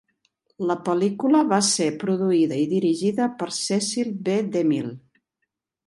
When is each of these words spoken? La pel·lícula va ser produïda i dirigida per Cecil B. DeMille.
La 0.69 0.77
pel·lícula 0.87 1.41
va 1.51 1.59
ser 1.67 1.87
produïda 2.05 2.59
i 2.65 2.65
dirigida 2.73 3.31
per 3.43 3.53
Cecil 3.61 4.13
B. 4.31 4.43
DeMille. 4.57 4.95